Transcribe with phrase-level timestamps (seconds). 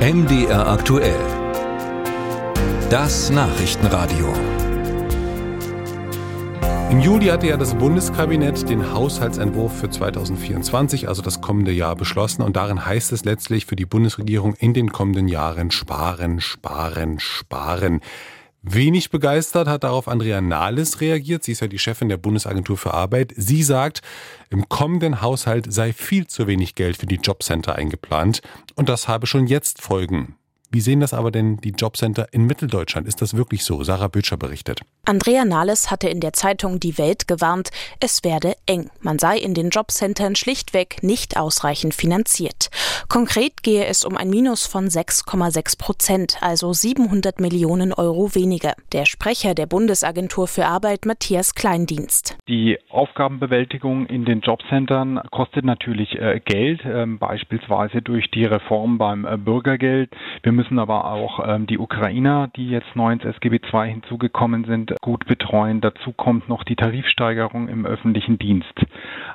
[0.00, 1.20] MDR aktuell.
[2.88, 4.32] Das Nachrichtenradio.
[6.90, 12.40] Im Juli hatte ja das Bundeskabinett den Haushaltsentwurf für 2024, also das kommende Jahr, beschlossen.
[12.40, 18.00] Und darin heißt es letztlich für die Bundesregierung in den kommenden Jahren sparen, sparen, sparen.
[18.62, 21.44] Wenig begeistert hat darauf Andrea Nahles reagiert.
[21.44, 23.32] Sie ist ja die Chefin der Bundesagentur für Arbeit.
[23.36, 24.02] Sie sagt,
[24.50, 28.42] im kommenden Haushalt sei viel zu wenig Geld für die Jobcenter eingeplant.
[28.74, 30.36] Und das habe schon jetzt Folgen.
[30.72, 33.08] Wie sehen das aber denn die Jobcenter in Mitteldeutschland?
[33.08, 33.82] Ist das wirklich so?
[33.82, 34.82] Sarah Bötscher berichtet.
[35.04, 38.88] Andrea Nahles hatte in der Zeitung Die Welt gewarnt, es werde eng.
[39.00, 42.70] Man sei in den Jobcentern schlichtweg nicht ausreichend finanziert.
[43.08, 48.74] Konkret gehe es um ein Minus von 6,6 Prozent, also 700 Millionen Euro weniger.
[48.92, 52.38] Der Sprecher der Bundesagentur für Arbeit, Matthias Kleindienst.
[52.46, 59.24] Die Aufgabenbewältigung in den Jobcentern kostet natürlich äh, Geld, äh, beispielsweise durch die Reform beim
[59.24, 60.10] äh, Bürgergeld.
[60.42, 64.94] Wir müssen aber auch ähm, die Ukrainer, die jetzt neu ins SGB II hinzugekommen sind,
[65.02, 65.80] gut betreuen.
[65.80, 68.74] Dazu kommt noch die Tarifsteigerung im öffentlichen Dienst.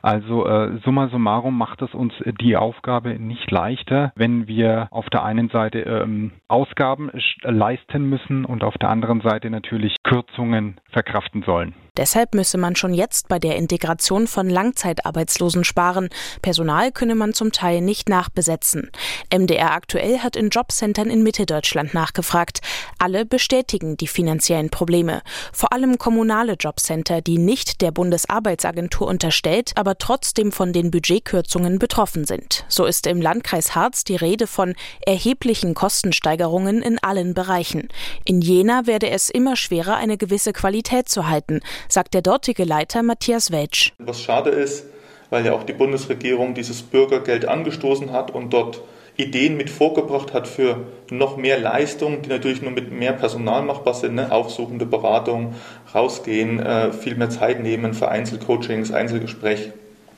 [0.01, 5.23] Also äh, summa summarum macht es uns die Aufgabe nicht leichter, wenn wir auf der
[5.23, 7.11] einen Seite ähm, Ausgaben
[7.43, 11.73] leisten müssen und auf der anderen Seite natürlich Kürzungen verkraften sollen.
[11.97, 16.09] Deshalb müsse man schon jetzt bei der Integration von Langzeitarbeitslosen sparen.
[16.41, 18.91] Personal könne man zum Teil nicht nachbesetzen.
[19.33, 22.59] MDR aktuell hat in Jobcentern in Mitteldeutschland nachgefragt.
[22.99, 25.21] Alle bestätigen die finanziellen Probleme.
[25.53, 32.25] Vor allem kommunale Jobcenter, die nicht der Bundesarbeitsagentur unterstellt, aber trotzdem von den Budgetkürzungen betroffen
[32.25, 32.65] sind.
[32.67, 37.87] So ist im Landkreis Harz die Rede von erheblichen Kostensteigerungen in allen Bereichen.
[38.25, 43.03] In Jena werde es immer schwerer, eine gewisse Qualität zu halten sagt der dortige Leiter
[43.03, 43.93] Matthias Welsch.
[43.99, 44.85] Was schade ist,
[45.29, 48.81] weil ja auch die Bundesregierung dieses Bürgergeld angestoßen hat und dort
[49.17, 53.93] Ideen mit vorgebracht hat für noch mehr Leistungen, die natürlich nur mit mehr Personal machbar
[53.93, 54.31] sind, ne?
[54.31, 55.55] aufsuchende Beratung,
[55.93, 59.71] rausgehen, äh, viel mehr Zeit nehmen für Einzelcoachings, Einzelgespräch,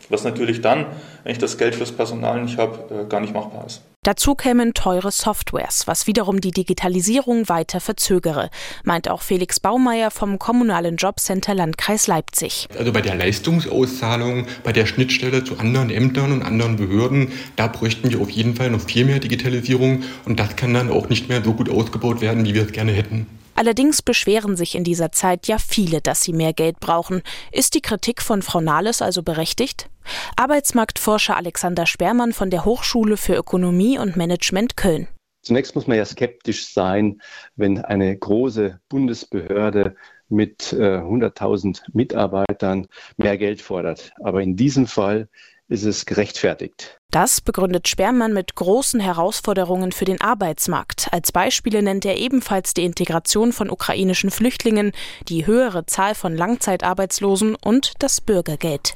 [0.10, 0.88] was natürlich dann,
[1.24, 3.84] wenn ich das Geld fürs Personal nicht habe, äh, gar nicht machbar ist.
[4.08, 8.50] Dazu kämen teure Softwares, was wiederum die Digitalisierung weiter verzögere,
[8.86, 12.70] meint auch Felix Baumeier vom Kommunalen Jobcenter Landkreis Leipzig.
[12.80, 18.10] Also bei der Leistungsauszahlung, bei der Schnittstelle zu anderen Ämtern und anderen Behörden, da bräuchten
[18.10, 21.44] wir auf jeden Fall noch viel mehr Digitalisierung und das kann dann auch nicht mehr
[21.44, 23.28] so gut ausgebaut werden, wie wir es gerne hätten.
[23.58, 27.24] Allerdings beschweren sich in dieser Zeit ja viele, dass sie mehr Geld brauchen.
[27.52, 29.90] Ist die Kritik von Frau Nahles also berechtigt?
[30.36, 35.08] Arbeitsmarktforscher Alexander Sperrmann von der Hochschule für Ökonomie und Management Köln.
[35.42, 37.20] Zunächst muss man ja skeptisch sein,
[37.56, 39.96] wenn eine große Bundesbehörde
[40.30, 42.86] mit äh, 100.000 Mitarbeitern
[43.18, 44.12] mehr Geld fordert.
[44.22, 45.30] Aber in diesem Fall
[45.70, 47.00] ist es gerechtfertigt.
[47.12, 51.08] Das begründet Sperrmann mit großen Herausforderungen für den Arbeitsmarkt.
[51.12, 54.92] Als Beispiele nennt er ebenfalls die Integration von ukrainischen Flüchtlingen,
[55.28, 58.96] die höhere Zahl von Langzeitarbeitslosen und das Bürgergeld.